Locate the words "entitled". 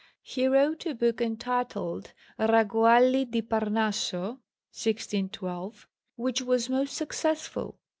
1.21-2.11